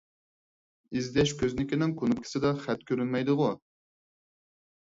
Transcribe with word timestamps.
ئىزدەش 1.01 1.33
كۆزنىكىنىڭ 1.43 1.93
كۇنۇپكىسىدا 1.99 2.51
خەت 2.65 2.83
كۆرۈنمەيدىغۇ؟ 2.89 3.51